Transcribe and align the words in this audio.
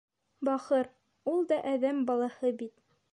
Бахыр, 0.47 0.89
ул 1.33 1.45
да 1.51 1.59
әҙәм 1.75 2.03
балаһы 2.11 2.51
бит. 2.63 2.75